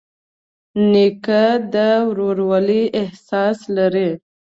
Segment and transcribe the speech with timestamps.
[0.91, 1.43] نیکه
[1.73, 1.75] د
[2.07, 4.09] ورورولۍ احساس لري.